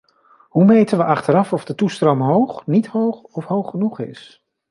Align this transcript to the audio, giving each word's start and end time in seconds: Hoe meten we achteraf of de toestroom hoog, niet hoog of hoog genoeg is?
Hoe 0.49 0.65
meten 0.65 0.97
we 0.97 1.03
achteraf 1.03 1.53
of 1.53 1.65
de 1.65 1.75
toestroom 1.75 2.21
hoog, 2.21 2.65
niet 2.65 2.87
hoog 2.87 3.21
of 3.21 3.45
hoog 3.45 3.69
genoeg 3.69 3.99
is? 3.99 4.45